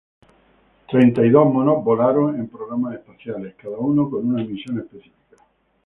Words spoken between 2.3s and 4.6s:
en programas espaciales; cada uno con una